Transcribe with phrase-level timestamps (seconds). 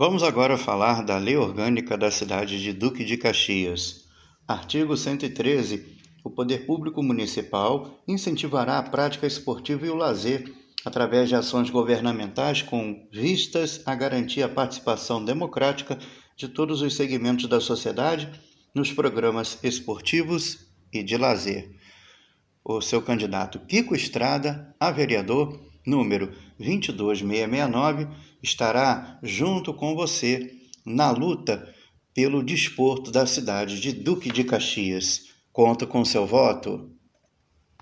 [0.00, 4.04] Vamos agora falar da Lei Orgânica da cidade de Duque de Caxias.
[4.46, 5.98] Artigo 113.
[6.22, 12.62] O poder público municipal incentivará a prática esportiva e o lazer através de ações governamentais
[12.62, 15.98] com vistas a garantir a participação democrática
[16.36, 18.30] de todos os segmentos da sociedade
[18.72, 21.74] nos programas esportivos e de lazer.
[22.64, 25.58] O seu candidato Kiko Estrada, a vereador,
[25.88, 28.06] número 22669,
[28.42, 30.52] estará junto com você
[30.84, 31.74] na luta
[32.14, 35.28] pelo desporto da cidade de Duque de Caxias.
[35.52, 36.97] Conta com seu voto?